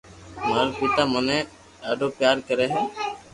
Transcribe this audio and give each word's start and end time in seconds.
مارو 0.47 0.71
پيتا 0.79 1.03
مني 1.13 1.39
ڌاڌو 1.81 2.07
پيار 2.17 2.37
ڪري 2.47 2.65
ھي 2.73 2.81